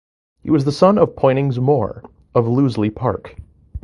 He 0.41 0.49
was 0.49 0.65
the 0.65 0.71
son 0.71 0.97
of 0.97 1.15
Poynings 1.15 1.59
More 1.59 2.03
of 2.33 2.45
Loseley 2.45 2.89
Park. 2.89 3.35